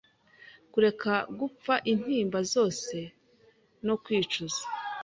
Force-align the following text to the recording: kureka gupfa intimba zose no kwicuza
kureka 0.71 1.11
gupfa 1.39 1.73
intimba 1.91 2.39
zose 2.53 2.95
no 3.85 3.95
kwicuza 4.03 4.61